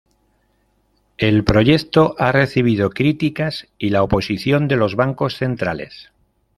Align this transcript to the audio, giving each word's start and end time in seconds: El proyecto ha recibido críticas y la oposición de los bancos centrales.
El 1.19 1.43
proyecto 1.43 2.15
ha 2.17 2.31
recibido 2.31 2.89
críticas 2.89 3.67
y 3.77 3.91
la 3.91 4.01
oposición 4.01 4.67
de 4.67 4.75
los 4.75 4.95
bancos 4.95 5.35
centrales. 5.37 6.11